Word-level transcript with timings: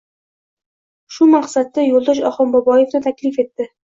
Shu 1.17 1.27
maqsadda 1.33 1.83
Yo‘ldosh 1.87 2.21
Oxunboboevni 2.31 3.03
taklif 3.05 3.39
etdi. 3.45 3.69